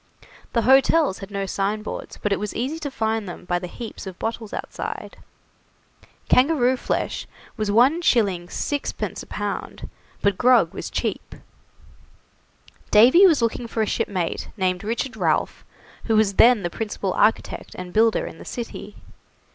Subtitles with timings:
[0.53, 4.07] The hotels had no signboards, but it was easy to find them by the heaps
[4.07, 5.17] of bottles outside.
[6.27, 7.99] Kangaroo flesh was 1s.
[8.01, 9.21] 6d.
[9.21, 9.87] a pound,
[10.23, 11.35] but grog was cheap.
[12.89, 15.63] Davy was looking for a shipmate named Richard Ralph,
[16.05, 18.95] who was then the principal architect and builder in the city.